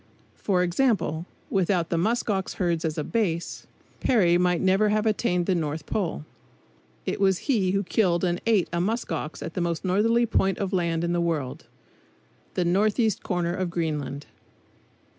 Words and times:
For 0.35 0.63
example, 0.63 1.27
without 1.51 1.89
the 1.91 1.97
musk 1.99 2.27
ox 2.27 2.55
herds 2.55 2.83
as 2.83 2.97
a 2.97 3.03
base, 3.03 3.67
Peary 3.99 4.35
might 4.35 4.59
never 4.59 4.89
have 4.89 5.05
attained 5.05 5.45
the 5.45 5.53
North 5.53 5.85
Pole. 5.85 6.25
It 7.05 7.19
was 7.21 7.37
he 7.45 7.69
who 7.69 7.83
killed 7.83 8.23
and 8.23 8.41
ate 8.47 8.67
a 8.73 8.81
musk 8.81 9.11
ox 9.11 9.43
at 9.43 9.53
the 9.53 9.61
most 9.61 9.85
northerly 9.85 10.25
point 10.25 10.57
of 10.57 10.73
land 10.73 11.03
in 11.03 11.13
the 11.13 11.21
world, 11.21 11.67
the 12.55 12.65
northeast 12.65 13.21
corner 13.21 13.53
of 13.53 13.69
Greenland. 13.69 14.25